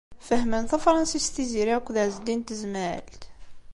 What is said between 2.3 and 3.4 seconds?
n Tezmalt?